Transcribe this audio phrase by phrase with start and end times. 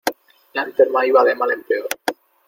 [0.59, 1.87] La enferma iba de mal en peor.